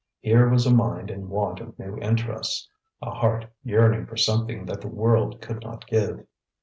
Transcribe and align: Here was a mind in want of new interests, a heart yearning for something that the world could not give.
Here 0.19 0.49
was 0.49 0.65
a 0.65 0.73
mind 0.73 1.11
in 1.11 1.29
want 1.29 1.59
of 1.59 1.77
new 1.77 1.95
interests, 1.97 2.67
a 3.03 3.11
heart 3.11 3.45
yearning 3.63 4.07
for 4.07 4.17
something 4.17 4.65
that 4.65 4.81
the 4.81 4.87
world 4.87 5.41
could 5.41 5.61
not 5.61 5.85
give. 5.85 6.25